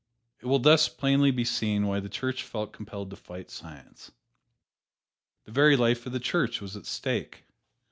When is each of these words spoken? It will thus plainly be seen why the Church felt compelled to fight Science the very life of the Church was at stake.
It 0.39 0.47
will 0.47 0.57
thus 0.57 0.89
plainly 0.89 1.29
be 1.29 1.43
seen 1.45 1.85
why 1.85 1.99
the 1.99 2.09
Church 2.09 2.41
felt 2.43 2.73
compelled 2.73 3.11
to 3.11 3.15
fight 3.15 3.51
Science 3.51 4.09
the 5.45 5.51
very 5.51 5.77
life 5.77 6.07
of 6.07 6.11
the 6.11 6.19
Church 6.19 6.59
was 6.59 6.75
at 6.75 6.87
stake. 6.87 7.43